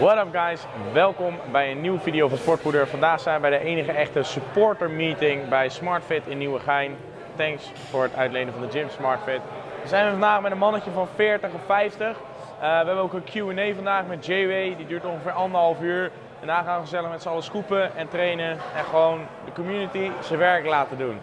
[0.00, 2.86] What up guys, welkom bij een nieuwe video van Sportpoeder.
[2.86, 6.92] Vandaag zijn we bij de enige echte supporter meeting bij SmartFit in Nieuwegein.
[7.36, 9.40] Thanks voor het uitlenen van de gym SmartFit.
[9.82, 12.08] We zijn vandaag met een mannetje van 40 of 50.
[12.08, 12.14] Uh,
[12.60, 16.10] we hebben ook een Q&A vandaag met JW, die duurt ongeveer anderhalf uur.
[16.40, 20.10] En daar gaan we gezellig met z'n allen scoopen en trainen en gewoon de community
[20.22, 21.16] zijn werk laten doen.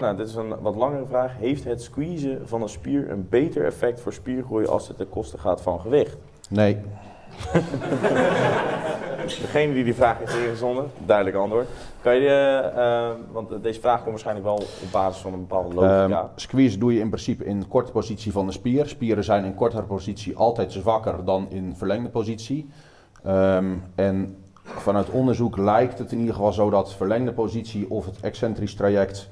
[0.00, 1.32] Nou, dit is een wat langere vraag.
[1.38, 5.38] Heeft het squeezen van een spier een beter effect voor spiergroei als het ten koste
[5.38, 6.16] gaat van gewicht?
[6.48, 6.82] Nee.
[9.40, 11.68] Degene die die vraag heeft ingezonden, duidelijk antwoord.
[12.00, 16.22] Kan je, uh, want deze vraag komt waarschijnlijk wel op basis van een bepaalde logica.
[16.22, 18.88] Um, squeeze doe je in principe in korte positie van de spier.
[18.88, 22.70] Spieren zijn in kortere positie altijd zwakker dan in verlengde positie.
[23.26, 28.20] Um, en vanuit onderzoek lijkt het in ieder geval zo dat verlengde positie of het
[28.20, 29.28] excentrisch traject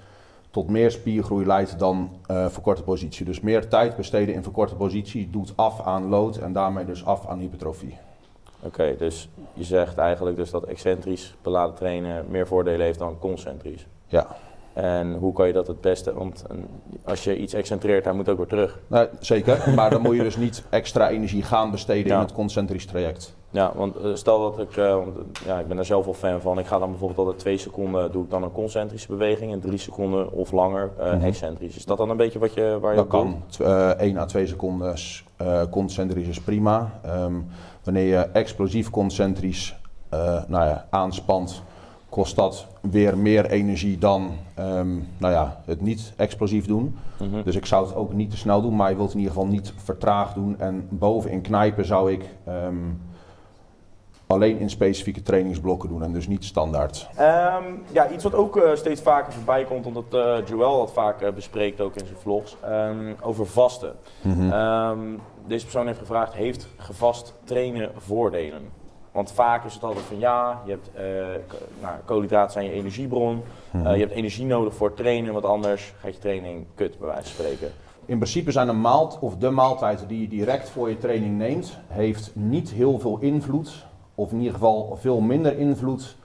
[0.55, 3.25] tot meer spiergroei leidt dan uh, verkorte positie.
[3.25, 7.27] Dus meer tijd besteden in verkorte positie doet af aan load en daarmee dus af
[7.27, 7.97] aan hypertrofie.
[8.57, 13.19] Oké, okay, dus je zegt eigenlijk dus dat excentrisch beladen trainen meer voordelen heeft dan
[13.19, 13.87] concentrisch.
[14.07, 14.27] Ja.
[14.75, 16.15] En hoe kan je dat het beste?
[16.15, 16.45] Want
[17.05, 18.79] als je iets excentreert, hij moet ook weer terug.
[18.87, 22.15] Nee, zeker, maar dan moet je dus niet extra energie gaan besteden ja.
[22.15, 23.35] in het concentrisch traject.
[23.51, 25.11] Ja, want stel dat ik, uh, want,
[25.47, 26.59] ja, ik ben er zelf wel fan van.
[26.59, 29.79] Ik ga dan bijvoorbeeld altijd twee seconden, doe ik dan een concentrische beweging en drie
[29.79, 31.21] seconden of langer uh, -hmm.
[31.21, 31.77] excentrisch.
[31.77, 33.43] Is dat dan een beetje wat je, waar je Dat kan.
[33.61, 34.97] Uh, 1 à 2 seconden
[35.71, 37.01] concentrisch is prima.
[37.07, 37.47] Um,
[37.83, 39.77] wanneer je explosief concentrisch
[40.47, 41.63] nou ja, aanspant,
[42.15, 46.99] kost dat weer meer energie dan um, nou ja, het niet explosief doen.
[47.19, 47.43] Mm -hmm.
[47.43, 49.49] Dus ik zou het ook niet te snel doen, maar je wilt in ieder geval
[49.49, 50.61] niet vertraagd doen.
[50.61, 53.01] En bovenin knijpen zou ik um,
[54.27, 57.09] alleen in specifieke trainingsblokken doen en dus niet standaard.
[57.21, 61.23] Um, ja, iets wat ook uh, steeds vaker voorbij komt, omdat uh, Joel dat vaak
[61.23, 63.95] uh, bespreekt ook in zijn vlogs, um, over vasten.
[64.23, 64.53] Mm -hmm.
[64.53, 68.84] um, deze persoon heeft gevraagd, heeft gevast trainen voordelen?
[69.15, 70.91] Want vaak is het altijd van ja, je hebt
[71.81, 73.93] nou, koolhydraten zijn je energiebron, mm -hmm.
[73.93, 77.45] je hebt energie nodig voor trainen, want anders gaat je training kut bij wijze van
[77.45, 77.73] spreken.
[78.07, 81.79] In principe zijn een maalt of de maaltijd die je direct voor je training neemt,
[81.89, 86.17] heeft niet heel veel invloed of in ieder geval veel minder invloed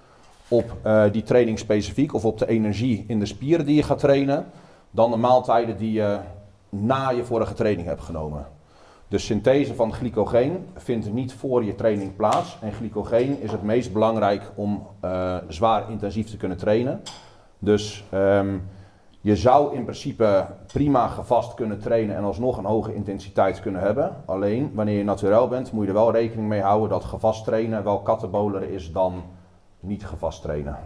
[0.47, 3.99] op uh, die training specifiek of op de energie in de spieren die je gaat
[3.99, 4.45] trainen,
[4.91, 6.19] dan de maaltijden die je
[6.69, 8.47] na je vorige training hebt genomen.
[9.09, 12.57] De synthese van glycogeen vindt niet voor je training plaats.
[12.61, 17.01] En glycogeen is het meest belangrijk om uh, zwaar intensief te kunnen trainen.
[17.59, 18.67] Dus um,
[19.21, 24.15] je zou in principe prima gevast kunnen trainen en alsnog een hoge intensiteit kunnen hebben.
[24.25, 27.83] Alleen wanneer je naturel bent, moet je er wel rekening mee houden dat gevast trainen
[27.83, 29.23] wel kataboler is dan
[29.79, 30.77] niet gevast trainen.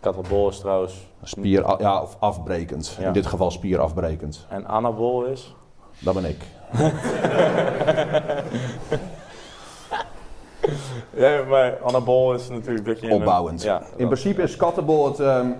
[0.00, 1.12] Katabol is trouwens.
[1.22, 2.96] Spier, ja, of afbrekend.
[3.00, 3.06] Ja.
[3.06, 4.46] In dit geval spierafbrekend.
[4.48, 5.54] En anabol is?
[6.00, 6.44] Dat ben ik.
[11.14, 13.10] ja, maar anabol is natuurlijk dat je.
[13.10, 13.62] Opbouwend.
[13.62, 15.18] Een, ja, in principe is katabol het.
[15.18, 15.56] Um,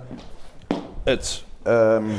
[1.03, 2.11] het um,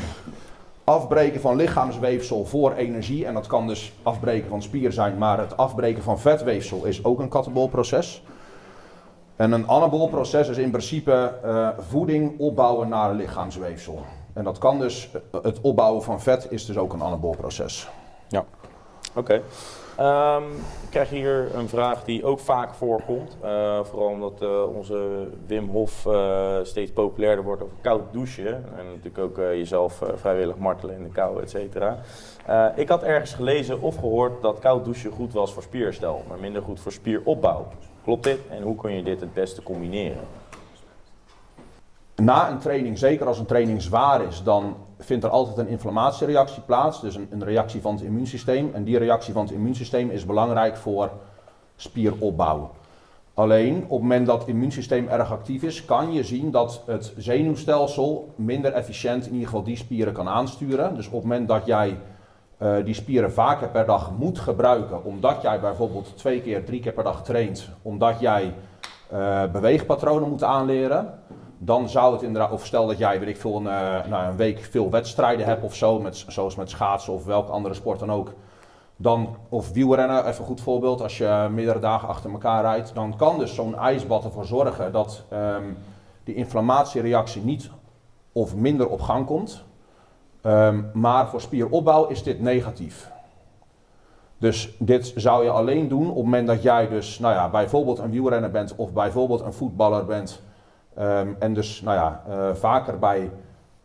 [0.84, 3.26] afbreken van lichaamsweefsel voor energie.
[3.26, 7.18] En dat kan dus afbreken van spier zijn, maar het afbreken van vetweefsel is ook
[7.18, 8.22] een katabolproces.
[9.36, 14.02] En een anabolproces is in principe uh, voeding opbouwen naar lichaamsweefsel.
[14.32, 15.10] En dat kan dus,
[15.42, 17.88] het opbouwen van vet is dus ook een anabolproces.
[18.32, 18.44] Ja,
[19.14, 19.40] oké.
[19.98, 20.36] Okay.
[20.36, 23.36] Um, ik krijg hier een vraag die ook vaak voorkomt.
[23.44, 28.54] Uh, vooral omdat uh, onze Wim Hof uh, steeds populairder wordt over koud douchen.
[28.78, 31.98] En natuurlijk ook jezelf vrijwillig martelen in de kou, et cetera.
[32.76, 36.62] ik had ergens gelezen of gehoord dat koud douchen goed was voor spierherstel, maar minder
[36.62, 37.66] goed voor spieropbouw.
[38.04, 38.38] Klopt dit?
[38.48, 40.24] En hoe kun je dit het beste combineren?
[42.16, 46.62] Na een training, zeker als een training zwaar is, dan vindt er altijd een inflammatiereactie
[46.62, 47.00] plaats.
[47.00, 48.70] Dus een, een, reactie van het immuunsysteem.
[48.74, 51.10] En die reactie van het immuunsysteem is belangrijk voor
[51.76, 52.70] spieropbouw.
[53.34, 57.12] Alleen op het moment dat het immuunsysteem erg actief is, kan je zien dat het
[57.16, 60.94] zenuwstelsel minder efficiënt in ieder geval die spieren kan aansturen.
[60.94, 61.98] Dus op het moment dat jij
[62.62, 66.92] uh, die spieren vaker per dag moet gebruiken, omdat jij bijvoorbeeld twee keer, drie keer
[66.92, 68.54] per dag traint, omdat jij
[69.12, 71.18] uh, beweegpatronen moet aanleren,
[71.64, 73.62] dan zou het inderdaad, of stel dat jij, weet ik veel, een,
[74.08, 77.74] nou, een week veel wedstrijden hebt of zo, met, zoals met schaatsen of welke andere
[77.74, 78.32] sport dan ook.
[78.96, 83.16] Dan, of wielrennen, even een goed voorbeeld, als je meerdere dagen achter elkaar rijdt, dan
[83.16, 85.76] kan dus zo'n ijsbad ervoor zorgen dat um,
[86.24, 87.70] die inflammatiereactie niet
[88.32, 89.64] of minder op gang komt.
[90.42, 93.10] Um, maar voor spieropbouw is dit negatief.
[94.38, 97.98] Dus dit zou je alleen doen op het moment dat jij dus, nou ja, bijvoorbeeld
[97.98, 100.42] een wielrenner bent of bijvoorbeeld een voetballer bent
[100.98, 103.30] Um, en dus nou ja, uh, vaker bij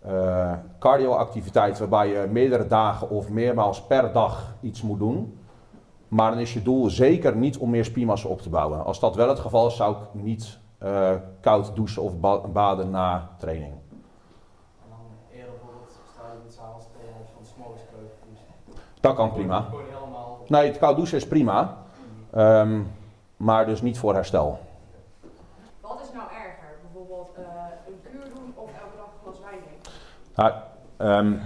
[0.07, 5.39] uh, cardioactiviteit waarbij je meerdere dagen of meermaals per dag iets moet doen.
[6.07, 8.86] maar dan is je doel zeker niet om meer spiermassa op te bouwen.
[8.86, 11.12] Als dat wel het geval is, zou ik niet uh,
[11.42, 13.74] koud douchen of ba baden na training.
[13.74, 15.00] En dan
[15.31, 18.12] eerder bijvoorbeeld, stel je met s'avonds trainen van de smokerskeuk.
[18.30, 18.39] Dus
[19.00, 19.65] Dat kan prima.
[20.48, 21.77] Nee, het koud douchen is prima,
[22.31, 22.81] ehm,
[23.38, 24.59] maar dus niet voor herstel.
[25.81, 26.71] Wat is nou erger?
[26.81, 27.44] Bijvoorbeeld eh,
[27.88, 29.92] een kuur doen of elke dag een glas wijn drinken?
[30.37, 30.51] Nou,
[30.97, 31.31] ehm,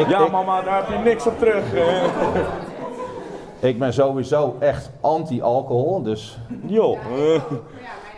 [0.00, 1.64] ik, Ja ik- mama, daar heb je niks op terug.
[3.70, 6.98] ik ben sowieso echt anti-alcohol, dus Joh.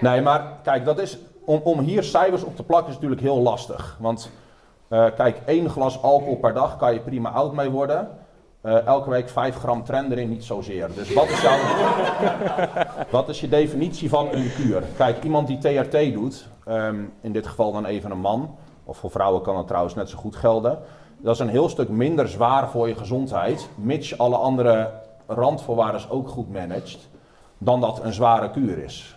[0.00, 3.40] Nee, maar kijk, dat is, om, om hier cijfers op te plakken is natuurlijk heel
[3.40, 3.96] lastig.
[4.00, 4.30] Want
[4.88, 8.08] eh, kijk, één glas alcohol per dag kan je prima oud mee worden.
[8.60, 10.88] Eh, elke week 5 gram trend erin, niet zozeer.
[10.94, 11.56] Dus wat is, jouw,
[13.10, 14.82] wat is je definitie van een kuur?
[14.96, 19.10] Kijk, iemand die TRT doet, ehm, in dit geval dan even een man, of voor
[19.10, 20.78] vrouwen kan dat trouwens net zo goed gelden.
[21.18, 24.90] Dat is een heel stuk minder zwaar voor je gezondheid, mits alle andere
[25.26, 27.08] randvoorwaarden ook goed managt,
[27.58, 29.16] dan dat een zware kuur is.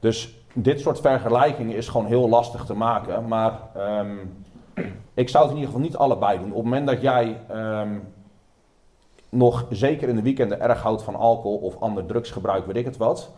[0.00, 3.28] Dus dit soort vergelijkingen is gewoon heel lastig te maken.
[3.28, 4.16] Maar ehm,
[5.14, 6.50] ik zou het in ieder geval niet allebei doen.
[6.50, 7.98] Op het moment dat jij ehm,
[9.28, 12.96] nog zeker in de weekenden erg houdt van alcohol of ander drugsgebruik, weet ik het
[12.96, 13.30] wat.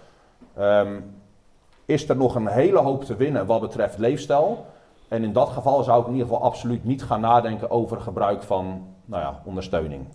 [1.86, 4.66] Is er nog een hele hoop te winnen wat betreft leefstijl.
[5.08, 8.42] En in dat geval zou ik in ieder geval absoluut niet gaan nadenken over gebruik
[8.42, 10.06] van nou ja, ondersteuning.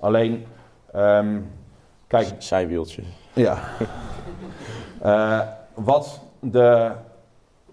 [0.00, 0.46] Alleen,
[0.92, 1.40] ehm,
[2.06, 3.02] kijk, Zijwieltje.
[3.32, 3.58] ja.
[5.02, 5.40] Eh,
[5.74, 6.90] wat de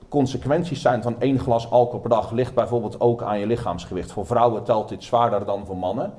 [0.08, 4.12] consequenties zijn van één glas alcohol per dag ligt bijvoorbeeld ook aan je lichaamsgewicht.
[4.12, 6.14] Voor vrouwen telt dit zwaarder dan voor mannen.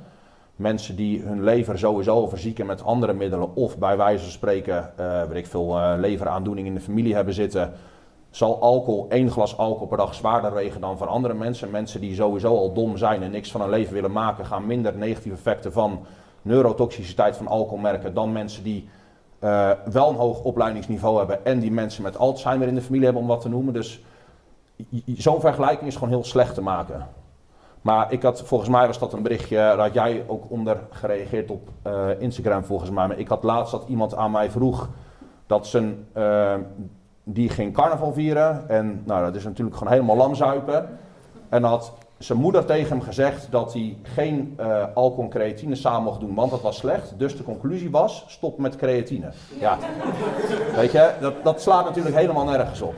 [0.61, 5.23] Mensen die hun lever sowieso verzieken met andere middelen of bij wijze van spreken, eh
[5.23, 7.73] weet ik veel, eh, leveraandoening in de familie hebben zitten,
[8.31, 11.71] zal alcohol, één glas alcohol per dag zwaarder wegen dan voor andere mensen.
[11.71, 14.97] Mensen die sowieso al dom zijn en niks van hun leven willen maken, gaan minder
[14.97, 16.01] negatieve effecten van
[16.43, 18.89] neurotoxiciteit van alcohol merken dan mensen die
[19.39, 23.23] eh, wel een hoog opleidingsniveau hebben en die mensen met Alzheimer in de familie hebben,
[23.23, 23.75] om wat te noemen.
[23.75, 24.03] Dus
[25.17, 27.07] zo'n vergelijking is gewoon heel slecht te maken.
[27.83, 31.51] Maar ik had, volgens mij was dat een berichtje, daar had jij ook onder gereageerd
[31.51, 33.07] op eh, Instagram volgens mij.
[33.07, 34.89] Maar ik had laatst dat iemand aan mij vroeg
[35.47, 36.55] dat zijn, eh,
[37.25, 38.69] die ging carnaval vieren.
[38.69, 40.99] En nou, dat is natuurlijk gewoon helemaal lamzuipen.
[41.49, 46.03] En had zijn moeder tegen hem gezegd dat hij geen eh, alcohol en creatine samen
[46.03, 47.19] mocht doen, want dat was slecht.
[47.19, 49.31] Dus de conclusie was, stop met creatine.
[49.59, 49.79] Ja.
[50.77, 52.95] Weet je, dat, dat slaat natuurlijk helemaal nergens op.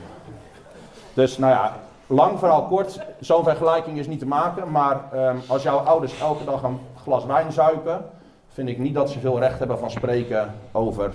[1.13, 1.75] Dus nou ja,
[2.07, 4.71] lang verhaal kort, zo'n vergelijking is niet te maken.
[4.71, 8.05] Maar ehm, als jouw ouders elke dag een glas wijn zuipen,
[8.47, 11.11] vind ik niet dat ze veel recht hebben van spreken over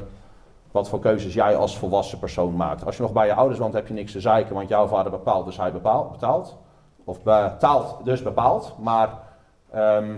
[0.71, 2.85] wat voor keuzes jij als volwassen persoon maakt.
[2.85, 5.11] Als je nog bij je ouders woont, heb je niks te zeiken, want jouw vader
[5.11, 6.57] bepaalt, dus hij bepaalt, betaalt.
[7.05, 8.75] Of betaalt, dus bepaalt.
[8.79, 9.09] Maar
[9.71, 10.17] ehm,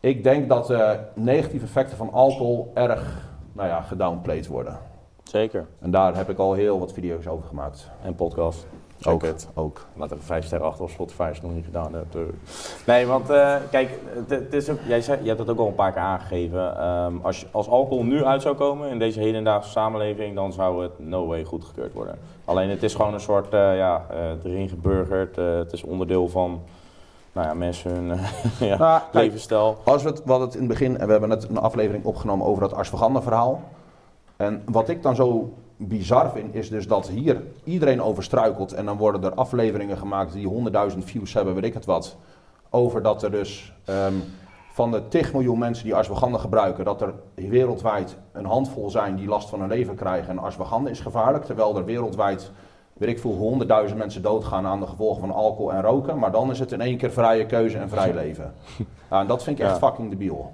[0.00, 4.78] ik denk dat de negatieve effecten van alcohol erg nou ja, gedownplayed worden.
[5.22, 5.66] Zeker.
[5.78, 7.90] En daar heb ik al heel wat video's over gemaakt.
[8.02, 8.66] En podcast.
[9.02, 9.22] Check Ook.
[9.22, 9.48] het.
[9.54, 9.86] ook.
[9.96, 12.16] Laat even vijf sterren achter op Spotify als je het nog niet gedaan hebt.
[12.86, 15.74] Nee, want eh, kijk, het, is ook, jij, zei, je hebt het ook al een
[15.74, 16.78] paar keer aangegeven.
[16.78, 20.82] Ehm, als, je, als alcohol nu uit zou komen in deze hedendaagse samenleving, dan zou
[20.82, 22.18] het no way goedgekeurd worden.
[22.44, 25.36] Alleen het is gewoon een soort, eh, ja, eh, erin geburgerd.
[25.36, 26.62] het is onderdeel van,
[27.32, 28.18] nou ja, mensen hun
[28.68, 29.78] ja, Nou, levensstijl.
[29.84, 32.04] Als we het, we hadden het in het begin, en we hebben net een aflevering
[32.04, 33.62] opgenomen over dat ashwagandha verhaal.
[34.36, 35.52] En wat ik dan zo
[35.88, 38.72] bizar vind, is dus dat hier iedereen over struikelt.
[38.72, 42.16] En dan worden er afleveringen gemaakt die honderdduizend views hebben, weet ik het wat.
[42.70, 44.14] Over dat er dus ehm,
[44.72, 49.28] van de 10 miljoen mensen die ashwagandha gebruiken, dat er wereldwijd een handvol zijn die
[49.28, 50.30] last van hun leven krijgen.
[50.30, 52.50] En ashwagandha is gevaarlijk, terwijl er wereldwijd,
[52.92, 56.18] weet ik veel, honderdduizend mensen doodgaan aan de gevolgen van alcohol en roken.
[56.18, 58.54] Maar dan is het in één keer vrije keuze en vrij leven.
[59.10, 59.86] Nou, en dat vind ik echt Ja.
[59.86, 60.52] fucking debiel.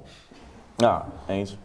[0.77, 1.59] Ja, eens.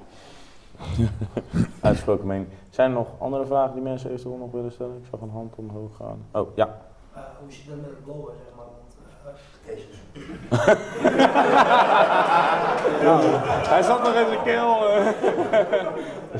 [1.81, 2.47] Uitgesproken mening.
[2.73, 4.97] Zijn er nog andere vragen die mensen eventueel nog willen stellen?
[4.97, 6.25] Ik zag een hand omhoog gaan.
[6.31, 6.77] Oh, ja.
[7.13, 8.65] Eh, hoe zit het met het blowen, zeg maar?
[8.65, 9.31] Want, eh,
[9.67, 10.01] Jezus.
[13.73, 14.75] Hij zat nog in zijn keel.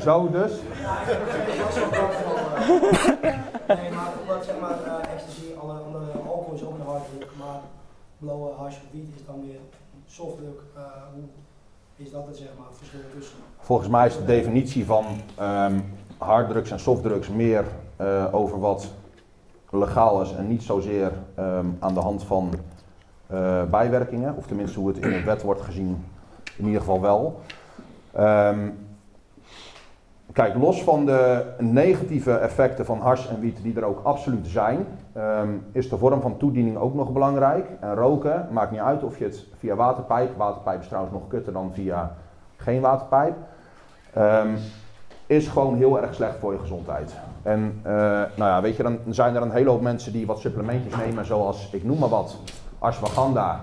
[0.00, 0.52] Zo dus?
[0.80, 1.06] Ja, ik
[1.72, 2.08] van eh.
[3.78, 7.60] Nee, maar omdat zeg maar eh, ecstasy, alle andere alcohol is ook een harddruk, maar
[8.18, 9.58] blowen, hash of wiet is dan weer
[10.06, 10.60] softdruk.
[10.76, 10.82] Eh,
[11.14, 11.22] hoe
[11.96, 13.36] is dat het zeg maar, het verschil tussen?
[13.58, 15.04] Volgens mij is de definitie van
[15.36, 15.80] ehm
[16.18, 17.64] harddrugs en softdrugs meer
[17.96, 18.92] eh, over wat
[19.70, 22.50] legaal is en niet zozeer ehm, aan de hand van
[23.26, 24.36] eh, bijwerkingen.
[24.36, 26.04] Of tenminste hoe het in de wet wordt gezien,
[26.56, 27.40] in ieder geval wel.
[28.12, 28.68] Ehm,
[30.32, 34.86] kijk, los van de negatieve effecten van hars en wiet, die er ook absoluut zijn,
[35.12, 37.66] ehm, is de vorm van toediening ook nog belangrijk.
[37.80, 41.52] En roken, maakt niet uit of je het via waterpijp, waterpijp is trouwens nog kutter
[41.52, 42.16] dan via
[42.56, 43.36] geen waterpijp,
[45.26, 47.14] is gewoon heel erg slecht voor je gezondheid.
[47.42, 50.38] En eh, nou ja, weet je, dan zijn er een hele hoop mensen die wat
[50.38, 52.36] supplementjes nemen, zoals ik noem maar wat,
[52.78, 53.60] ashwagandha,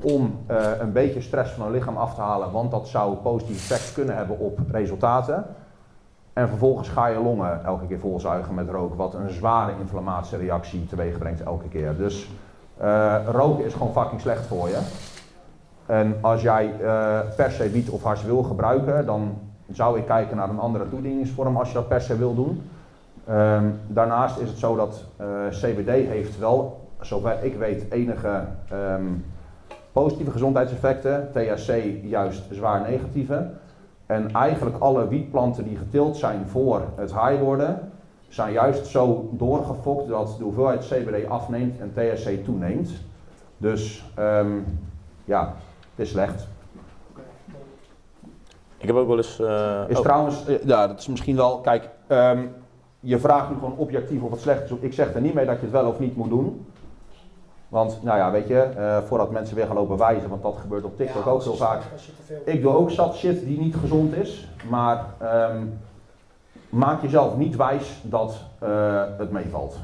[0.00, 3.70] om eh, een beetje stress van hun lichaam af te halen, want dat zou positief
[3.70, 5.44] effect kunnen hebben op resultaten.
[6.32, 11.18] En vervolgens ga je longen elke keer volzuigen met rook, wat een zware inflammatiereactie teweeg
[11.18, 11.96] brengt elke keer.
[11.96, 12.30] Dus
[12.76, 14.78] eh, roken is gewoon fucking slecht voor je.
[15.86, 16.70] En als jij
[17.36, 19.38] per se wiet of hars wil gebruiken, dan
[19.72, 22.62] zou ik kijken naar een andere toedieningsvorm als je dat per se wil doen.
[23.26, 29.04] Ehm, daarnaast is het zo dat eh, CBD heeft wel, zover ik weet, enige ehm,
[29.92, 31.30] positieve gezondheidseffecten.
[31.32, 33.50] THC juist zwaar negatieve.
[34.06, 37.92] En eigenlijk alle wietplanten die geteeld zijn voor het high worden,
[38.28, 42.90] zijn juist zo doorgefokt dat de hoeveelheid CBD afneemt en THC toeneemt.
[43.56, 44.58] Dus ehm,
[45.24, 45.54] ja,
[45.90, 46.46] het is slecht.
[48.84, 49.40] Ik heb ook wel eens...
[49.40, 52.38] eh, Is oh, trouwens, eh, ja, dat is misschien wel, kijk, ehm,
[53.00, 54.70] je vraagt nu gewoon objectief of het slecht is.
[54.80, 56.66] Ik zeg er niet mee dat je het wel of niet moet doen.
[57.68, 60.84] Want, nou ja, weet je, eh, voordat mensen weer gaan lopen wijzen, want dat gebeurt
[60.84, 61.82] op TikTok Ja, ook heel vaak.
[62.24, 65.62] veel- Ik doe ook zat shit die niet gezond is, maar ehm,
[66.68, 69.76] maak jezelf niet wijs dat eh, het meevalt.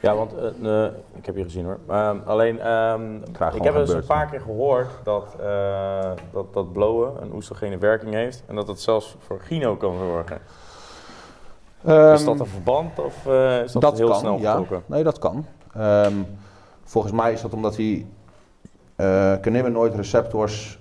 [0.00, 1.78] Ja, want eh, ik heb je gezien hoor.
[1.88, 3.16] Ehm, alleen, ehm,
[3.54, 8.14] ik heb eens een paar keer gehoord dat, eh, dat, dat blowen een oestrogene werking
[8.14, 8.42] heeft.
[8.46, 10.38] En dat het zelfs voor gyno kan zorgen.
[12.14, 14.50] is dat een verband of eh, is dat, heel snel ja.
[14.50, 14.82] getrokken?
[14.86, 15.46] Nee, dat kan.
[15.74, 16.14] Ehm,
[16.84, 18.06] volgens mij is dat omdat die
[19.40, 20.78] cannabinoid receptors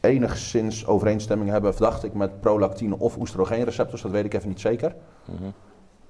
[0.00, 4.02] enigszins overeenstemming hebben, verdacht ik, met prolactine of oestrogeenreceptors.
[4.02, 4.94] Dat weet ik even niet zeker.
[5.24, 5.50] Mhm.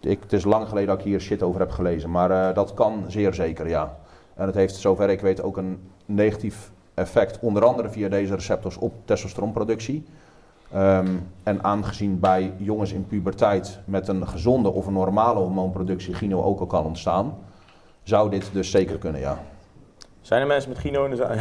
[0.01, 2.75] Ik, het is lang geleden dat ik hier shit over heb gelezen, maar eh, dat
[2.75, 3.97] kan zeer zeker, ja.
[4.35, 8.77] En het heeft, zover ik weet, ook een negatief effect, onder andere via deze receptors,
[8.77, 10.05] op testosteronproductie.
[10.73, 11.09] Ehm,
[11.43, 16.61] en aangezien bij jongens in puberteit met een gezonde of een normale hormoonproductie gyno ook
[16.61, 17.39] al kan ontstaan,
[18.03, 19.39] zou dit dus zeker kunnen, ja.
[20.21, 21.29] Zijn er mensen met gyno in de zaal?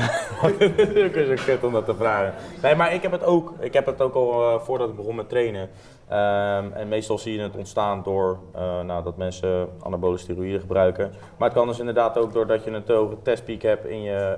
[0.59, 2.33] dat is ook kut om dat te vragen.
[2.61, 3.53] Nee, maar ik heb het ook.
[3.59, 5.69] Ik heb het ook al eh, voordat ik begon met trainen.
[6.07, 11.11] Ehm, en meestal zie je het ontstaan door eh, nou, dat mensen anabole steroïden gebruiken.
[11.37, 14.37] Maar het kan dus inderdaad ook doordat je een te hoge testpiek hebt in je...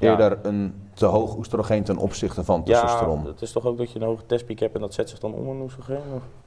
[0.00, 3.26] ja, Eerder een te hoog oestrogeen ten opzichte van Ja, testosteron.
[3.26, 5.34] het is toch ook dat je een hoge testpiek hebt en dat zet zich dan
[5.34, 6.00] om een oestrogeen?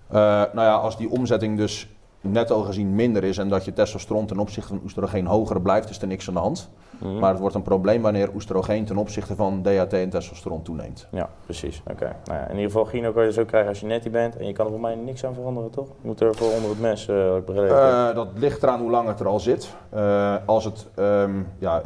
[0.07, 0.17] Eh,
[0.53, 1.89] nou ja, als die omzetting dus
[2.21, 6.01] netto gezien minder is en dat je testosteron ten opzichte van oestrogeen hoger blijft, is
[6.01, 6.69] er niks aan de hand.
[6.97, 7.19] Mhm.
[7.19, 11.07] Maar het wordt een probleem wanneer oestrogeen ten opzichte van DHT en testosteron toeneemt.
[11.11, 11.81] Ja, precies.
[11.91, 12.15] Oké.
[12.25, 14.37] Nou ja, in ieder geval, gyno kan je dus ook krijgen als je netty bent.
[14.37, 15.87] En je kan er voor mij niks aan veranderen, toch?
[15.87, 18.09] Je moet er voor onder het mes, eh, heb ik begrepen.
[18.09, 19.73] Eh, dat ligt eraan hoe lang het er al zit.
[19.89, 21.81] Eh, als het, ehm, ja,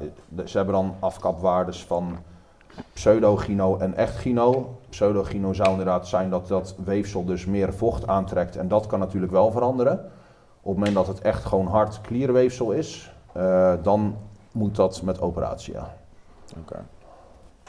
[0.46, 2.18] ze hebben dan afkapwaardes van
[2.94, 4.78] pseudogino en echt gyno.
[4.90, 9.32] Pseudogino zou inderdaad zijn dat dat weefsel dus meer vocht aantrekt en dat kan natuurlijk
[9.32, 10.12] wel veranderen.
[10.66, 14.18] Op het moment dat het echt gewoon hard klierweefsel is, eh, dan
[14.52, 15.96] moet dat met operatie, ja.
[16.60, 16.86] Oké.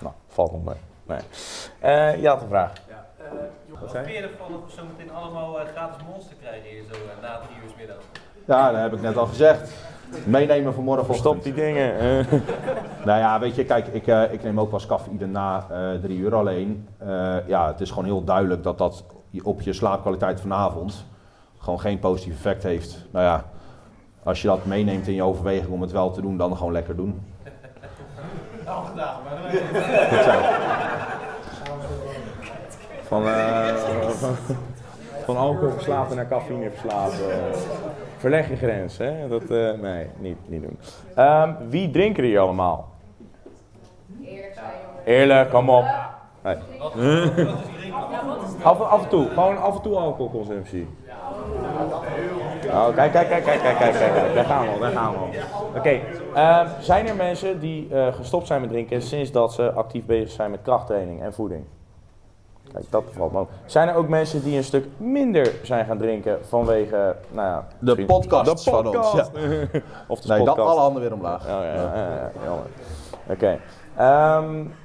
[0.03, 0.77] Nou, valt nog mee.
[1.07, 1.19] Nee.
[1.81, 2.73] Eh, je had een vraag.
[2.89, 6.69] Ja, eh, wat vind je ervan dat we zo meteen allemaal eh, gratis monster krijgen
[6.71, 7.99] hier zo na drie uur 's middag?
[8.45, 9.73] Ja, dat heb ik net al gezegd.
[10.27, 11.15] Meenemen voor morgen.
[11.15, 11.95] Stop die dingen.
[13.05, 16.01] Nou ja, weet je, kijk, ik, eh, ik neem ook wel eens cafeïne na eh,
[16.03, 16.89] drie uur alleen.
[16.99, 19.05] Eh, ja, het is gewoon heel duidelijk dat dat
[19.43, 21.05] op je slaapkwaliteit vanavond
[21.59, 23.05] gewoon geen positief effect heeft.
[23.11, 23.45] Nou ja,
[24.23, 26.97] als je dat meeneemt in je overweging om het wel te doen, dan gewoon lekker
[26.97, 27.23] doen.
[28.65, 30.41] Alle dagen, maar dan weet je Goed zo.
[33.03, 33.75] Van, eh,
[35.25, 37.21] van, alcohol verslaafd naar cafeïne verslaafd.
[37.21, 37.37] eh.
[38.17, 39.29] verleg je grens, hè?
[39.29, 40.79] Dat, eh, nee, niet, niet doen.
[41.15, 42.89] Ehm, wie drinken hier allemaal?
[45.05, 45.85] Eerlijk kom op.
[46.43, 46.57] Nee.
[48.63, 50.89] Af, af en toe, gewoon af en toe alcoholconsumptie.
[52.77, 55.29] Oh, kijk, kijk, kijk, kijk, kijk, kijk, kijk, daar gaan we daar gaan we al.
[55.77, 56.01] Oké,
[56.35, 60.31] ehm, zijn er mensen die eh, gestopt zijn met drinken sinds dat ze actief bezig
[60.31, 61.65] zijn met krachttraining en voeding?
[62.73, 66.39] Kijk, dat bevalt me Zijn er ook mensen die een stuk minder zijn gaan drinken
[66.49, 67.67] vanwege, nou ja...
[67.79, 69.15] De podcast van podcast.
[69.15, 69.31] ons.
[69.73, 69.81] Ja.
[70.09, 71.43] of de nee, dat alle handen weer omlaag.
[71.43, 72.31] Oh, ja, ja.
[72.45, 72.67] jammer.
[73.27, 73.33] Oké.
[73.33, 73.59] Okay.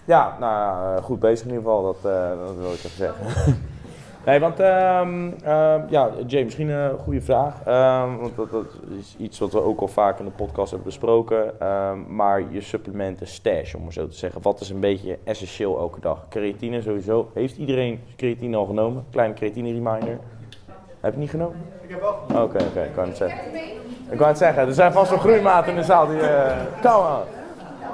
[0.05, 3.25] Ja, nou eh, goed bezig in ieder geval, dat, eh, dat wil ik even zeggen.
[4.25, 7.55] Nee, want ehm, ehm, ja, Jay, misschien een goede vraag.
[7.65, 8.65] Ehm, want dat, dat
[8.99, 11.53] is iets wat we ook al vaak in de podcast hebben besproken.
[12.07, 14.41] Maar je supplementen stash, om maar zo te zeggen.
[14.41, 16.25] Wat is een beetje essentieel elke dag?
[16.29, 17.31] Creatine sowieso.
[17.33, 19.05] Heeft iedereen creatine al genomen?
[19.11, 20.19] Kleine creatine reminder.
[20.99, 21.55] Heb je niet genomen?
[21.81, 22.43] Ik heb wel genomen.
[22.43, 23.39] Oké, oké, ik kan het zeggen.
[24.09, 26.19] Ik kan het zeggen, er zijn vast wel groeimaten in de zaal die...
[26.83, 27.23] aan.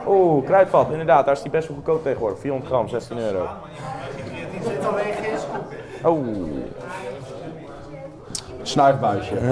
[0.08, 1.26] Oeh, kruidvat, inderdaad.
[1.26, 2.40] Daar is die best wel goedkoop tegenwoordig.
[2.40, 3.48] 400 gram, 16 euro.
[6.04, 6.26] Oh.
[8.62, 9.36] Snuifbuisje.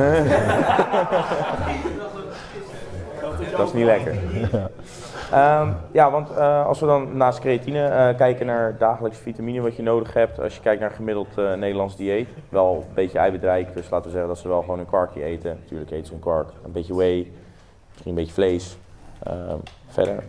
[3.58, 4.16] Dat is niet lekker.
[5.32, 9.76] Ehm, ja, want eh, als we dan naast creatine eh, kijken naar dagelijks vitamine wat
[9.76, 13.74] je nodig hebt, als je kijkt naar gemiddeld eh, Nederlands dieet, wel een beetje eiwitrijk,
[13.74, 15.58] dus laten we zeggen dat ze wel gewoon een kwarkje eten.
[15.62, 17.32] Natuurlijk eten ze een kwark, een beetje whey,
[17.92, 18.78] misschien een beetje vlees.
[19.24, 20.24] Ehm, verder.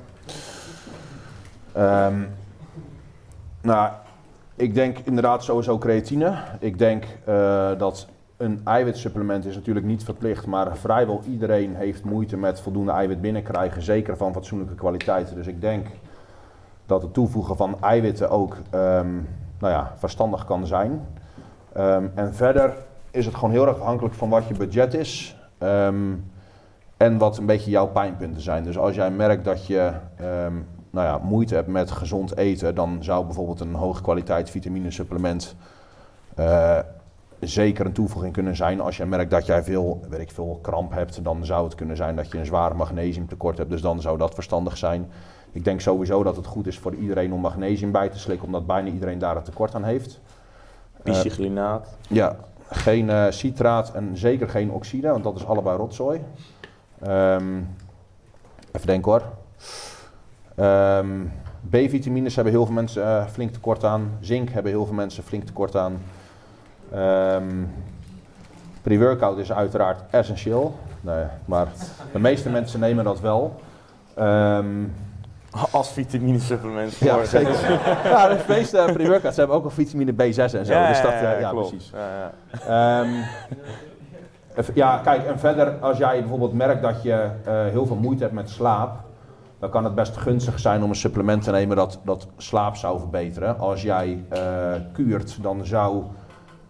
[1.73, 2.23] Ehm,
[3.61, 3.91] nou,
[4.57, 6.35] ik denk inderdaad sowieso creatine.
[6.59, 12.37] Ik denk eh, dat een eiwitsupplement is natuurlijk niet verplicht, maar vrijwel iedereen heeft moeite
[12.37, 15.35] met voldoende eiwit binnenkrijgen, zeker van fatsoenlijke kwaliteit.
[15.35, 15.87] Dus ik denk
[16.87, 19.15] dat het toevoegen van eiwitten ook ehm,
[19.59, 21.07] nou ja, verstandig kan zijn.
[21.73, 22.75] Ehm, en verder
[23.11, 25.37] is het gewoon heel erg afhankelijk van wat je budget is.
[25.59, 26.15] Ehm,
[26.97, 28.65] en wat een beetje jouw pijnpunten zijn.
[28.65, 29.93] Dus als jij merkt dat je
[30.97, 35.55] nou ja, moeite hebt met gezond eten, dan zou bijvoorbeeld een hoge kwaliteit vitaminesupplement
[36.35, 36.79] eh
[37.41, 38.81] zeker een toevoeging kunnen zijn.
[38.81, 41.97] Als je merkt dat jij veel, weet ik veel, kramp hebt, dan zou het kunnen
[41.97, 43.71] zijn dat je een zwaar magnesiumtekort hebt.
[43.71, 45.11] Dus dan zou dat verstandig zijn.
[45.53, 48.67] Ik denk sowieso dat het goed is voor iedereen om magnesium bij te slikken, omdat
[48.67, 50.21] bijna iedereen daar een tekort aan heeft.
[51.03, 51.97] Bicyclinaat.
[52.09, 52.37] Ja,
[52.71, 56.21] geen eh, citraat en zeker geen oxide, want dat is allebei rotzooi.
[57.03, 57.57] Ehm,
[58.73, 59.23] even denken hoor.
[60.57, 61.07] Ehm,
[61.71, 64.11] B-vitamines hebben heel veel mensen eh, flink tekort aan.
[64.21, 65.99] Zink hebben heel veel mensen flink tekort aan.
[66.93, 67.65] Ehm
[68.87, 70.79] Pre-workout is uiteraard essentieel.
[71.01, 71.67] Nee, maar
[72.13, 73.61] de meeste mensen nemen dat wel.
[74.15, 74.67] Ehm,
[75.71, 76.97] Als vitamine supplement.
[76.97, 77.71] ja, zeker.
[78.05, 80.87] ja, de meeste pre-workouts hebben ook al vitamine B6 en zo.
[80.87, 81.69] dus dat, eh, ja, klopt.
[81.69, 81.93] precies.
[81.95, 82.33] Ja,
[82.67, 83.05] ja.
[84.75, 88.35] Ja, kijk, en verder, als jij bijvoorbeeld merkt dat je eh, heel veel moeite hebt
[88.35, 88.99] met slaap,
[89.59, 92.99] dan kan het best gunstig zijn om een supplement te nemen dat, dat slaap zou
[92.99, 93.59] verbeteren.
[93.59, 96.03] Als jij eh, kuurt, dan zou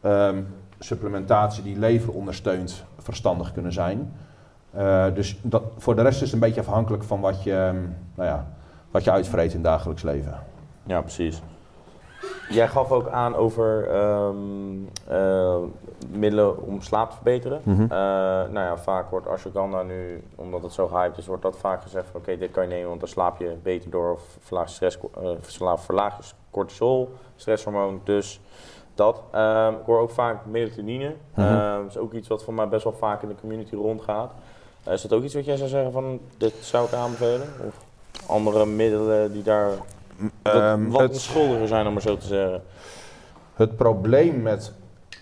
[0.01, 0.43] ehm,
[0.79, 4.13] supplementatie die lever ondersteunt verstandig kunnen zijn.
[4.71, 7.83] Eh, dus dat, voor de rest is het een beetje afhankelijk van wat je, ehm,
[8.15, 8.47] nou ja,
[8.91, 10.39] wat je uitvreet in dagelijks leven.
[10.87, 11.43] Ja, precies.
[12.49, 14.35] Jij gaf ook aan over ehm,
[15.09, 15.57] eh,
[16.11, 17.61] middelen om slaap te verbeteren.
[17.63, 17.83] Mhm.
[17.83, 21.83] Eh, nou ja, vaak wordt ashwagandha nu, omdat het zo gehyped is, wordt dat vaak
[21.83, 24.69] gezegd van oké, dit kan je nemen, want dan slaap je beter door of verlaag
[24.69, 28.41] stress, eh, verlaag- verlaag je cortisol, stresshormoon, dus
[28.95, 29.23] dat.
[29.33, 31.47] Ehm, ik hoor ook vaak melatonine, Mhm.
[31.47, 34.33] Ehm, dat is ook iets wat voor mij best wel vaak in de community rondgaat.
[34.91, 37.49] Is dat ook iets wat jij zou zeggen van, dit zou ik aanbevelen?
[37.67, 37.85] Of
[38.27, 39.71] andere middelen die daar
[40.43, 42.63] wat, Ehm, wat het- onschuldiger zijn, om maar zo te zeggen.
[43.55, 44.73] Het probleem met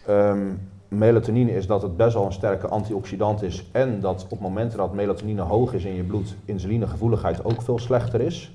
[0.07, 0.53] ehm,
[0.89, 3.69] melatonine is dat het best wel een sterke antioxidant is.
[3.73, 8.21] En dat op momenten dat melatonine hoog is in je bloed, insulinegevoeligheid ook veel slechter
[8.21, 8.53] is.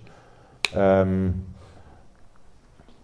[0.73, 1.29] Ehm,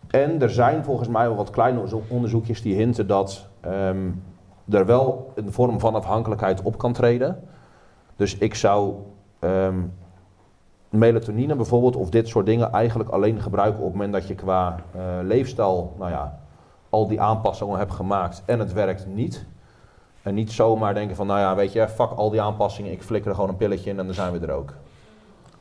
[0.09, 3.47] en er zijn volgens mij wel wat kleine onderzo- onderzoekjes die hinten dat
[4.69, 7.43] er wel een vorm van afhankelijkheid op kan treden.
[8.15, 8.93] Dus ik zou
[10.97, 14.75] melatonine bijvoorbeeld of dit soort dingen eigenlijk alleen gebruiken op het moment dat je qua
[14.95, 16.39] eh, leefstijl, nou ja,
[16.89, 19.45] al die aanpassingen hebt gemaakt en het werkt niet.
[20.21, 23.29] En niet zomaar denken van, nou ja, weet je, fuck al die aanpassingen, ik flikker
[23.29, 24.73] er gewoon een pilletje in en dan zijn we er ook.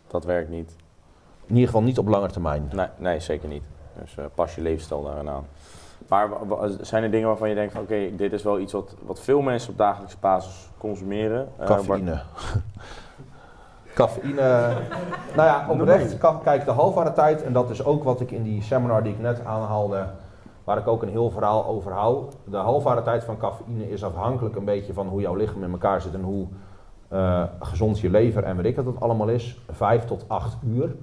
[0.07, 0.77] Dat werkt niet.
[1.47, 2.70] In ieder geval niet op lange termijn.
[2.73, 3.64] Nee, nee zeker niet.
[4.01, 5.47] Dus eh, pas je levensstijl daaraan aan.
[6.09, 6.29] Maar
[6.81, 9.40] zijn er dingen waarvan je denkt van oké, dit is wel iets wat, wat veel
[9.40, 11.49] mensen op dagelijkse basis consumeren?
[11.59, 11.99] Eh, waar-
[13.94, 14.72] Cafeïne.
[15.37, 16.18] Nou ja, oprecht.
[16.42, 19.20] Kijk, de halfbare tijd, en dat is ook wat ik in die seminar die ik
[19.20, 20.07] net aanhaalde,
[20.64, 22.24] waar ik ook een heel verhaal over hou.
[22.44, 26.00] De halfbare tijd van cafeïne is afhankelijk een beetje van hoe jouw lichaam in elkaar
[26.00, 26.46] zit en hoe
[27.09, 29.61] eh, gezond je lever en weet ik wat het allemaal is.
[29.70, 30.96] Vijf tot acht uur.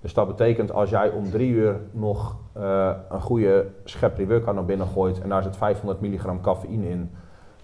[0.00, 4.64] Dus dat betekent als jij om drie uur nog eh, een goede schep pre-workout naar
[4.64, 7.10] binnen gooit en daar zit 500 milligram cafeïne in,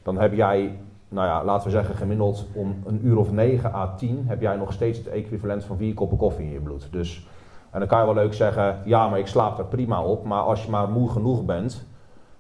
[0.03, 0.79] dan heb jij
[1.09, 4.57] nou ja, laten we zeggen gemiddeld om een uur of 9 à 10 heb jij
[4.57, 6.89] nog steeds het equivalent van vier koppen koffie in je bloed.
[6.91, 7.27] Dus,
[7.71, 10.25] en dan kan je wel leuk zeggen, ja, maar ik slaap er prima op.
[10.25, 11.87] Maar als je maar moe genoeg bent,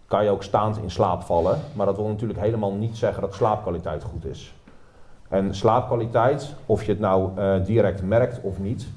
[0.06, 1.58] kan je ook staand in slaap vallen.
[1.72, 4.54] Maar dat wil natuurlijk helemaal niet zeggen dat slaapkwaliteit goed is.
[5.28, 8.88] En slaapkwaliteit, of je het nou eh, direct merkt of niet,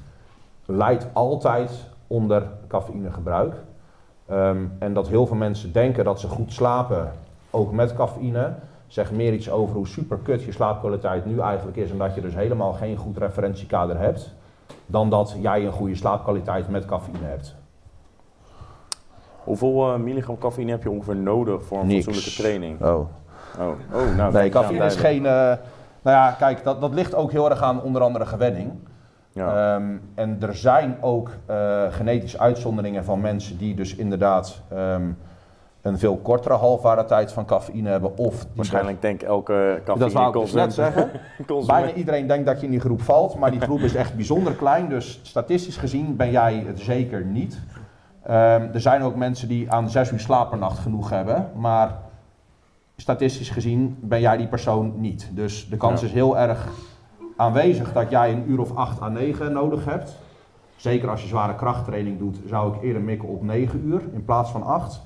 [0.66, 3.56] leidt altijd onder cafeïnegebruik.
[4.26, 7.12] Ehm, en dat heel veel mensen denken dat ze goed slapen,
[7.50, 8.54] ook met cafeïne,
[8.91, 12.21] zegt meer iets over hoe super kut je slaapkwaliteit nu eigenlijk is en dat je
[12.21, 14.34] dus helemaal geen goed referentiekader hebt,
[14.86, 17.56] dan dat jij een goede slaapkwaliteit met cafeïne hebt.
[19.43, 22.06] Hoeveel eh, milligram cafeïne heb je ongeveer nodig voor een Niks.
[22.06, 22.82] fatsoenlijke training?
[22.82, 22.99] Oh.
[23.60, 25.25] Oh, oh nou, Nee, cafeïne is geen.
[25.25, 25.32] eh,
[26.01, 28.71] nou ja, kijk, dat, dat ligt ook heel erg aan onder andere gewenning.
[29.34, 29.75] Ja.
[29.75, 35.10] Ehm, en er zijn ook eh, genetische uitzonderingen van mensen die dus inderdaad ehm,
[35.82, 38.17] een veel kortere halfwaardetijd van cafeïne hebben.
[38.17, 41.10] Of Waarschijnlijk denkt elke cafeïne dat wou ik dus net zeggen.
[41.65, 44.54] Bijna iedereen denkt dat je in die groep valt, maar die groep is echt bijzonder
[44.54, 44.89] klein.
[44.89, 47.60] Dus statistisch gezien ben jij het zeker niet.
[48.24, 51.98] Ehm, er zijn ook mensen die aan zes uur slaap per nacht genoeg hebben, maar
[52.96, 55.30] statistisch gezien ben jij die persoon niet.
[55.34, 56.08] Dus de kans Ja.
[56.08, 56.67] is heel erg
[57.38, 60.15] aanwezig dat jij een uur of 8 à 9 nodig hebt.
[60.76, 64.52] Zeker als je zware krachttraining doet, zou ik eerder mikken op 9 uur in plaats
[64.52, 65.02] van 8.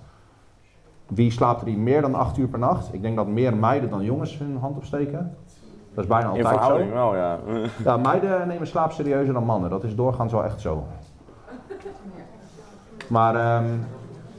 [1.07, 2.93] Wie slaapt er hier meer dan 8 uur per nacht?
[2.93, 5.35] Ik denk dat meer meiden dan jongens hun hand opsteken.
[5.93, 6.53] Dat is bijna In altijd zo.
[6.53, 7.39] verhouding wel, ja.
[7.83, 9.69] Ja, meiden nemen slaap serieuzer dan mannen.
[9.69, 10.83] Dat is doorgaans wel echt zo.
[13.07, 13.65] Maar ehm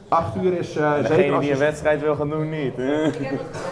[0.08, 2.78] 8 uur is eh, zeker Degene als die een wedstrijd wil gaan doen, niet.
[2.78, 3.64] Ik heb het.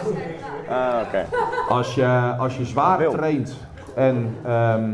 [0.69, 1.25] Ah, oké.
[1.69, 3.57] als je, als je zwaar traint
[3.95, 4.93] en ehm,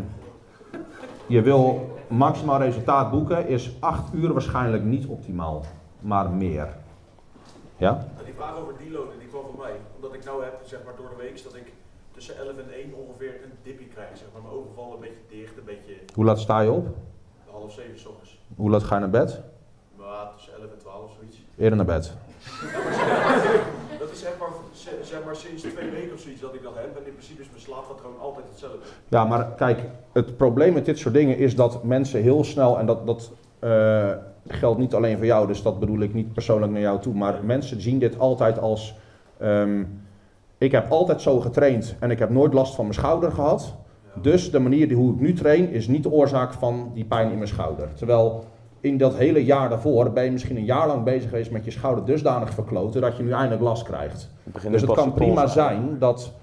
[1.27, 5.61] je wil maximaal resultaat boeken, is 8 uur waarschijnlijk niet optimaal,
[5.99, 6.67] maar meer.
[7.85, 8.05] Ja?
[8.25, 9.75] Die vraag over deloaden, die kwam van mij.
[9.95, 11.73] Omdat ik nou heb, zeg maar door de week, dat ik
[12.11, 14.17] tussen 11 en 1 ongeveer een dippie krijg.
[14.17, 16.87] Zeg maar, mijn ogen vallen een beetje dicht, een beetje Hoe laat sta je op?
[17.51, 18.39] half 7 's ochtends.
[18.55, 19.41] Hoe laat ga je naar bed?
[19.97, 21.37] Maar tussen 11 en 12 zoiets.
[21.57, 22.13] Eerder naar bed.
[24.01, 24.49] Dat is zeg maar,
[25.01, 26.97] zeg maar sinds twee weken of zoiets dat ik dat heb.
[26.97, 28.77] En in principe is mijn slaappatroon altijd hetzelfde.
[29.07, 29.79] Ja, maar kijk,
[30.11, 34.11] het probleem met dit soort dingen is dat mensen heel snel, en dat, dat eh,
[34.47, 37.39] geldt niet alleen voor jou, dus dat bedoel ik niet persoonlijk naar jou toe, maar
[37.43, 38.95] mensen zien dit altijd als,
[39.37, 39.83] ehm,
[40.57, 43.75] ik heb altijd zo getraind en ik heb nooit last van mijn schouder gehad.
[44.21, 47.31] Dus de manier die, hoe ik nu train is niet de oorzaak van die pijn
[47.31, 47.93] in mijn schouder.
[47.93, 48.43] Terwijl
[48.79, 51.71] in dat hele jaar daarvoor ben je misschien een jaar lang bezig geweest met je
[51.71, 54.29] schouder dusdanig verkloten dat je nu eindelijk last krijgt.
[54.51, 56.33] Het Dus het kan prima zijn dat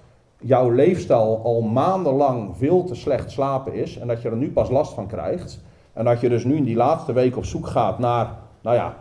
[0.40, 4.70] jouw leefstijl al maandenlang veel te slecht slapen is en dat je er nu pas
[4.70, 5.60] last van krijgt.
[5.98, 8.30] En dat je dus nu in die laatste week op zoek gaat naar,
[8.60, 8.94] nou ja,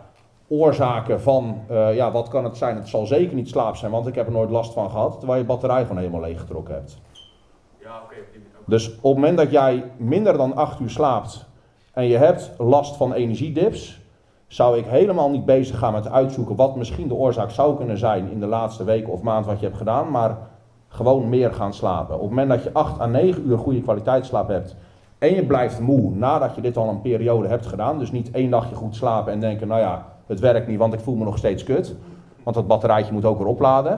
[0.48, 2.76] oorzaken van, eh, ja, wat kan het zijn?
[2.76, 5.40] Het zal zeker niet slaap zijn, want ik heb er nooit last van gehad, terwijl
[5.40, 6.98] je batterij gewoon helemaal leeggetrokken hebt.
[7.82, 8.14] Ja, oké.
[8.66, 11.46] Dus op het moment dat jij minder dan 8 uur slaapt
[11.92, 14.00] en je hebt last van energiedips,
[14.46, 18.30] zou ik helemaal niet bezig gaan met uitzoeken wat misschien de oorzaak zou kunnen zijn
[18.30, 20.38] in de laatste week of maand wat je hebt gedaan, maar
[20.88, 22.14] gewoon meer gaan slapen.
[22.14, 24.76] Op het moment dat je 8 à 9 uur goede kwaliteitsslaap hebt
[25.18, 28.50] en je blijft moe nadat je dit al een periode hebt gedaan, dus niet één
[28.50, 31.38] dagje goed slapen en denken, nou ja, het werkt niet, want ik voel me nog
[31.38, 31.96] steeds kut,
[32.42, 33.92] want dat batterijtje moet ook weer opladen.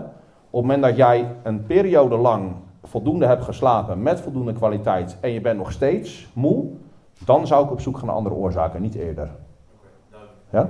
[0.50, 2.52] Op het moment dat jij een periode lang
[2.82, 6.66] voldoende hebt geslapen met voldoende kwaliteit en je bent nog steeds moe,
[7.24, 9.30] dan zou ik op zoek gaan naar andere oorzaken, niet eerder.
[10.50, 10.68] Ja?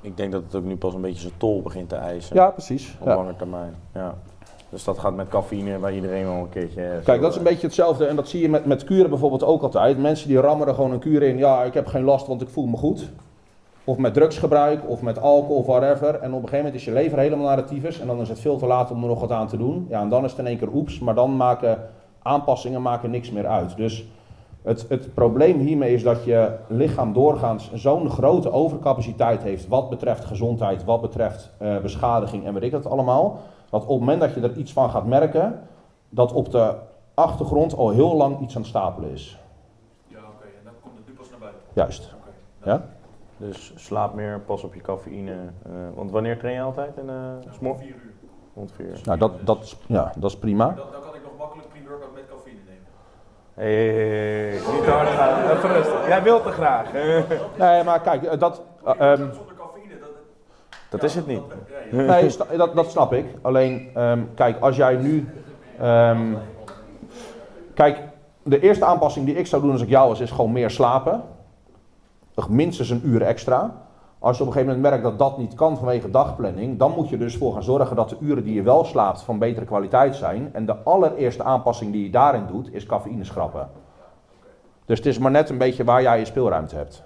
[0.00, 2.36] Ik denk dat het ook nu pas een beetje zijn tol begint te eisen.
[2.36, 2.96] Ja, precies.
[3.00, 3.14] Op Ja.
[3.16, 3.74] lange termijn.
[3.94, 4.14] Ja.
[4.72, 6.82] Dus dat gaat met cafeïne bij iedereen wel een keertje.
[6.82, 9.10] eh, Kijk, dat is een eh, beetje hetzelfde en dat zie je met, met kuren
[9.10, 9.98] bijvoorbeeld ook altijd.
[9.98, 12.48] Mensen die rammen er gewoon een kuur in, ja, ik heb geen last, want ik
[12.48, 13.10] voel me goed.
[13.84, 16.08] Of met drugsgebruik, of met alcohol, of whatever.
[16.14, 18.28] En op een gegeven moment is je lever helemaal naar de tyfus en dan is
[18.28, 19.86] het veel te laat om er nog wat aan te doen.
[19.88, 21.78] Ja, en dan is het in één keer oeps, maar dan maken
[22.22, 23.76] aanpassingen maken niks meer uit.
[23.76, 24.06] Dus
[24.62, 30.24] het, het probleem hiermee is dat je lichaam doorgaans zo'n grote overcapaciteit heeft wat betreft
[30.24, 33.38] gezondheid, wat betreft eh, beschadiging en weet ik dat allemaal.
[33.72, 35.60] Dat op het moment dat je er iets van gaat merken,
[36.08, 36.74] dat op de
[37.14, 39.38] achtergrond al heel lang iets aan het stapelen is.
[40.06, 40.44] Ja, oké.
[40.58, 41.60] En dan komt het nu pas naar buiten.
[41.72, 42.14] Juist.
[42.20, 42.70] Oké.
[42.70, 42.84] Ja?
[43.36, 45.32] Dus slaap meer, pas op je cafeïne.
[45.32, 46.96] eh, want wanneer train je altijd?
[46.98, 47.12] En, uh,
[47.60, 48.12] Ja, 4 uur.
[48.54, 49.00] Rond vier uur.
[49.04, 50.66] Nou, dat, dat, is- ja, dat is prima.
[50.66, 52.86] Dan, dan kan ik nog makkelijk pre-workout met cafeïne nemen.
[53.54, 55.50] Hey, hey, hey, hey, niet te hard gaan.
[55.56, 56.06] Even rustig.
[56.08, 56.92] Jij wilt te graag.
[57.58, 59.28] Nee, maar kijk, eh, dat, eh, ehm.
[60.92, 61.40] Dat ja, is het niet.
[61.48, 61.58] dat-
[61.92, 62.06] ja, ja.
[62.20, 63.26] nee, sta- dat, dat snap ik.
[63.42, 65.28] Alleen, ehm, kijk, als jij nu.
[65.80, 66.34] ehm,
[67.74, 68.00] kijk,
[68.42, 71.22] de eerste aanpassing die ik zou doen als ik jou was, is gewoon meer slapen.
[72.34, 73.80] Nog Minstens een uur extra.
[74.18, 77.08] Als je op een gegeven moment merkt dat dat niet kan vanwege dagplanning, dan moet
[77.08, 80.14] je dus voor gaan zorgen dat de uren die je wel slaapt van betere kwaliteit
[80.16, 80.50] zijn.
[80.52, 83.68] En de allereerste aanpassing die je daarin doet, is cafeïne schrappen.
[84.84, 87.02] Dus het is maar net een beetje waar jij je speelruimte hebt.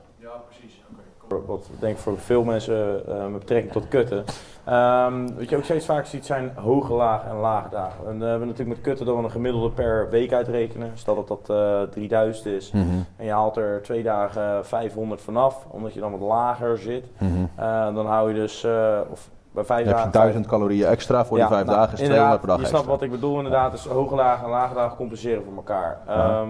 [1.47, 4.25] Wat denk ik voor veel mensen eh, met betrekking tot kutten.
[4.65, 8.07] Ehm, wat je ook steeds vaak ziet zijn hoge lagen en lage dagen.
[8.07, 10.91] En eh, we hebben natuurlijk met kutten dat we een gemiddelde per week uitrekenen.
[10.95, 12.85] Stel dat dat eh 3000 is Mhm.
[13.17, 17.05] en je haalt er twee dagen 500 vanaf, omdat je dan wat lager zit.
[17.19, 17.31] Mhm.
[17.55, 20.21] Eh, dan hou je dus, eh, of bij vijf Dan heb je dagen...
[20.21, 22.79] 1000 calorieën extra voor die vijf nou, dagen, is inderdaad, 200 per dag Je extra.
[22.83, 25.99] snapt wat ik bedoel inderdaad, dus hoge dagen en lage dagen compenseren voor elkaar.
[26.07, 26.49] Ehm,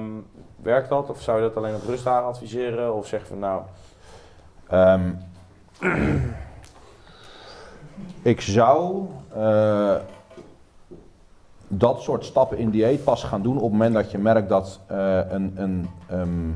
[0.63, 2.95] werkt dat of zou je dat alleen op rustdagen adviseren?
[2.95, 3.61] Of zeg je van nou,
[4.69, 5.11] Ehm,
[8.23, 9.95] ik zou eh,
[11.69, 14.81] dat soort stappen in dieet pas gaan doen op het moment dat je merkt dat
[14.87, 16.51] eh, een, een, ehm,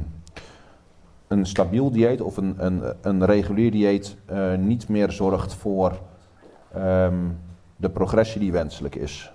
[1.28, 5.98] een stabiel dieet of een, een, een regulier dieet eh, niet meer zorgt voor
[6.74, 7.28] ehm,
[7.76, 9.32] de progressie die wenselijk is.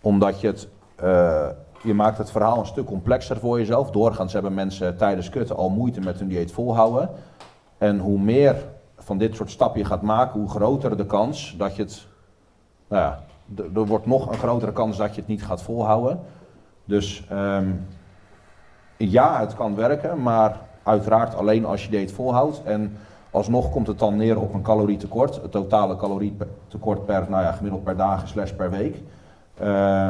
[0.00, 0.68] Omdat je het,
[1.82, 3.90] je maakt het verhaal een stuk complexer voor jezelf.
[3.90, 7.10] Doorgaans hebben mensen tijdens kutten al moeite met hun dieet volhouden.
[7.80, 8.56] En hoe meer
[8.98, 12.06] van dit soort stappen je gaat maken, hoe groter de kans dat je het.
[12.88, 13.20] Nou ja,
[13.74, 16.20] er wordt nog een grotere kans dat je het niet gaat volhouden.
[16.84, 17.70] Dus ehm,
[18.96, 22.62] ja, het kan werken, maar uiteraard alleen als je dieet volhoudt.
[22.64, 22.96] En
[23.30, 25.42] alsnog komt het dan neer op een calorietekort.
[25.42, 29.02] Het totale calorietekort per, nou ja, gemiddeld per dag slash per week.
[29.58, 30.08] Eh,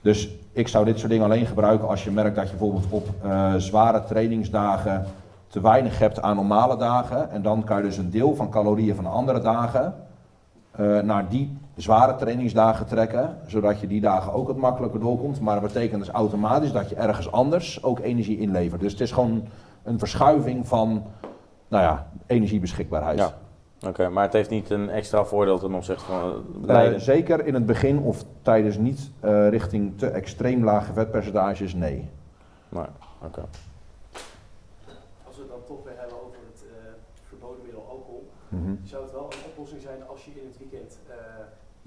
[0.00, 3.08] dus ik zou dit soort dingen alleen gebruiken als je merkt dat je bijvoorbeeld op
[3.22, 5.06] eh, zware trainingsdagen
[5.48, 7.30] te weinig hebt aan normale dagen.
[7.30, 9.94] En dan kan je dus een deel van calorieën van andere dagen
[10.70, 13.38] eh, naar die zware trainingsdagen trekken.
[13.46, 15.40] Zodat je die dagen ook wat makkelijker doorkomt.
[15.40, 18.80] Maar dat betekent dus automatisch dat je ergens anders ook energie inlevert.
[18.80, 19.48] Dus het is gewoon
[19.82, 21.02] een verschuiving van
[21.68, 23.18] nou ja, energiebeschikbaarheid.
[23.18, 23.32] Ja.
[23.88, 27.98] oké, maar het heeft niet een extra voordeel ten opzichte van zeker in het begin
[27.98, 32.08] of tijdens niet eh, richting te extreem lage vetpercentages, nee.
[32.68, 32.84] Nee,
[33.24, 33.42] oké
[35.38, 36.92] we het dan toch weer hebben over het eh,
[37.28, 37.84] verboden middel
[38.48, 38.72] Mhm.
[38.84, 41.14] zou het wel een oplossing zijn als je in het weekend eh,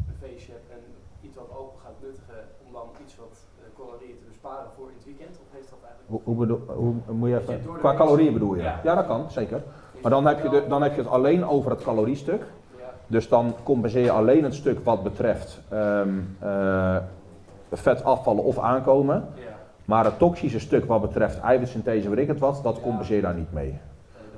[0.09, 0.81] een feestje hebt en
[1.25, 4.95] iets wat alcohol gaat nuttigen om dan iets wat eh, calorieën te besparen voor in
[4.99, 5.33] het weekend?
[5.43, 6.09] Of heeft dat eigenlijk...
[6.13, 8.61] Hoe, hoe bedoel, hoe moet je even, qua week- calorieën bedoel je?
[8.61, 8.79] Ja.
[8.83, 9.63] Ja, dat kan, zeker.
[10.01, 12.41] Maar dan heb, je de, dan heb je het alleen over het caloriestuk.
[12.77, 16.97] Ja, Dus dan compenseer je alleen het stuk wat betreft ehm, eh,
[17.71, 19.27] vet afvallen of aankomen.
[19.35, 19.49] ja.
[19.85, 23.33] Maar het toxische stuk wat betreft eiwitsynthese, weet ik het wat, dat compenseer je daar
[23.35, 23.79] niet mee.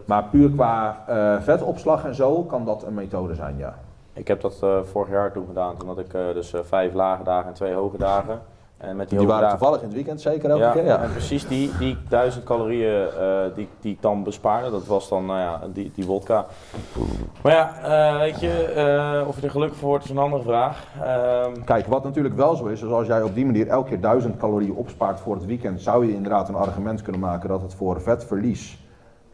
[0.05, 3.75] Maar puur qua eh, vetopslag en zo kan dat een methode zijn, ja.
[4.13, 7.23] Ik heb dat eh, vorig jaar toen gedaan, toen had ik eh, dus vijf lage
[7.23, 8.41] dagen en twee hoge dagen.
[8.77, 11.01] En met die, waren dagen, toevallig in het weekend zeker elke ja, keer, ja.
[11.03, 13.07] En precies die, die duizend calorieën
[13.55, 16.45] die, die ik dan bespaarde, dat was dan nou ja, die, die wodka.
[17.43, 20.85] Maar ja, weet je, of je er gelukkig voor wordt is een andere vraag.
[21.01, 24.01] Ehm, Kijk, wat natuurlijk wel zo is, is als jij op die manier elke keer
[24.01, 27.73] 1000 calorieën opspaart voor het weekend, zou je inderdaad een argument kunnen maken dat het
[27.73, 28.82] voor vetverlies,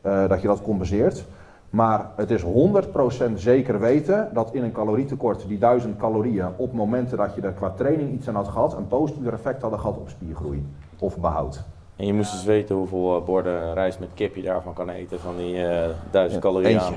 [0.01, 1.25] dat je dat compenseert.
[1.69, 7.17] Maar het is 100% zeker weten dat in een calorietekort die 1000 calorieën op momenten
[7.17, 10.09] dat je er qua training iets aan had gehad, een positief effect hadden gehad op
[10.09, 10.65] spiergroei
[10.99, 11.63] of behoud.
[11.99, 15.19] En je moest dus weten hoeveel eh, borden rijst met kip je daarvan kan eten,
[15.19, 16.95] van die eh duizend Ja, calorieën eentje.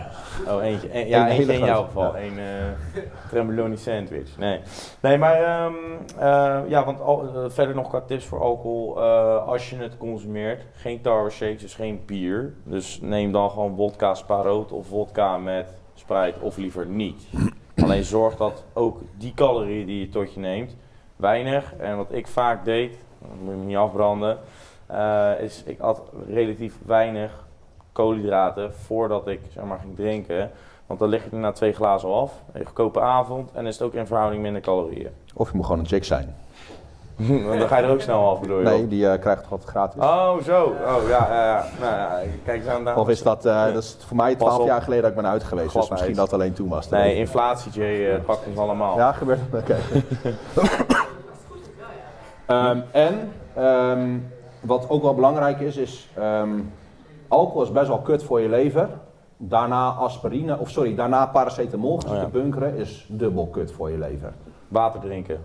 [0.48, 0.54] aan.
[0.56, 0.88] Oh, eentje.
[0.88, 2.16] En- ja, Eén eentje in jouw geval.
[2.16, 2.22] ja.
[2.22, 4.36] Een eh tremboloni sandwich.
[4.38, 4.60] Nee,
[5.00, 5.72] nee maar ehm,
[6.18, 8.96] eh, ja, want al, verder nog qua tips voor alcohol.
[9.02, 12.52] eh, als je het consumeert, geen tarwe shakes, dus geen bier.
[12.64, 17.22] Dus neem dan gewoon wodka sparoot of wodka met Sprite of liever niet.
[17.82, 20.76] Alleen zorg dat ook die calorieën die je tot je neemt,
[21.16, 21.74] weinig.
[21.78, 24.38] En wat ik vaak deed, dat moet je me niet afbranden,
[25.40, 27.46] is ik at relatief weinig
[27.92, 30.50] koolhydraten voordat ik zeg maar, ging drinken.
[30.86, 32.32] Want dan lig ik er na twee glazen af.
[32.52, 35.10] Een goedkope avond en is het ook in verhouding minder calorieën.
[35.34, 36.34] Of je moet gewoon een chick zijn.
[37.58, 38.64] Dan ga je er ook snel af, bedoel je?
[38.64, 40.02] Nee, die eh, krijgt toch wat gratis.
[40.02, 40.64] Oh, zo.
[40.64, 41.64] Oh, ja.
[41.80, 42.96] Nou, ja, kijk eens aan daar.
[42.96, 44.66] Of is dat, eh, dat is voor mij Pas 12 op.
[44.66, 46.88] jaar geleden dat ik ben uit geweest, dus misschien dat alleen toen was.
[46.88, 48.96] Nee, inflatie, Jay, eh, pakt ons allemaal.
[48.96, 49.76] Ja, gebeurt Oké.
[52.46, 54.18] Ehm, en ehm,
[54.62, 56.50] wat ook wel belangrijk is, is ehm,
[57.28, 58.88] alcohol is best wel kut voor je lever.
[59.36, 62.20] Daarna aspirine, of sorry, daarna paracetamol Oh ja.
[62.20, 64.32] te bunkeren is dubbel kut voor je lever.
[64.68, 65.40] Water drinken.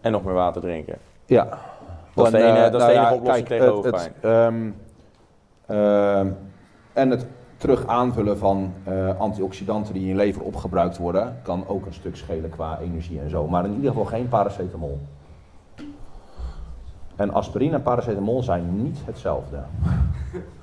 [0.00, 0.98] En nog meer water drinken.
[1.26, 1.48] Ja.
[2.14, 4.12] Dat is de eh, dat is de enige oplossing kijk, tegen hoofdpijn.
[4.20, 4.70] ehm,
[5.66, 6.28] ehm,
[6.92, 11.86] en het terug aanvullen van eh, antioxidanten die in je lever opgebruikt worden, kan ook
[11.86, 13.46] een stuk schelen qua energie en zo.
[13.48, 14.98] Maar in ieder geval geen paracetamol.
[17.18, 19.58] En aspirine en paracetamol zijn niet hetzelfde.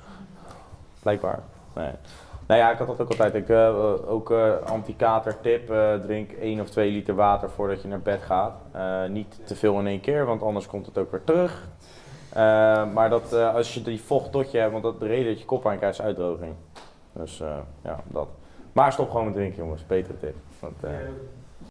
[1.02, 1.38] Blijkbaar.
[1.74, 1.90] Nee.
[2.46, 3.34] Nou ja, ik had dat ook altijd.
[3.34, 7.88] Ik, eh, ook eh anti-kater tip, eh, drink 1 of 2 liter water voordat je
[7.88, 8.54] naar bed gaat.
[8.72, 11.68] Eh, niet te veel in één keer, want anders komt het ook weer terug.
[12.32, 12.42] Eh,
[12.92, 15.38] maar dat, eh, als je die vocht tot je hebt, want dat, de reden dat
[15.40, 16.54] je kop aan krijgt is uitdroging.
[17.12, 18.28] Dus eh, ja, dat.
[18.72, 20.34] Maar stop gewoon met drinken jongens, betere tip.
[20.60, 20.96] Want, eh, Ja,